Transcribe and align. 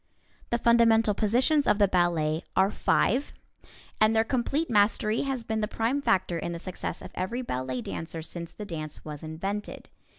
The 0.49 0.57
fundamental 0.57 1.13
positions 1.13 1.67
of 1.67 1.77
the 1.77 1.87
ballet 1.87 2.43
are 2.55 2.71
five, 2.71 3.31
and 3.99 4.15
their 4.15 4.23
complete 4.23 4.67
mastery 4.67 5.21
has 5.21 5.43
been 5.43 5.61
the 5.61 5.67
prime 5.67 6.01
factor 6.01 6.39
in 6.39 6.53
the 6.53 6.57
success 6.57 7.03
of 7.03 7.11
every 7.13 7.43
ballet 7.43 7.81
dancer 7.81 8.23
since 8.23 8.51
the 8.51 8.65
dance 8.65 9.05
was 9.05 9.21
invented. 9.21 9.89